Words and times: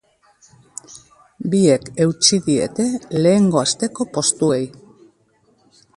Biek 1.53 1.85
eutsi 2.05 2.41
diete 2.49 2.87
lehengo 3.27 3.61
asteko 3.65 4.11
postuei. 4.17 4.63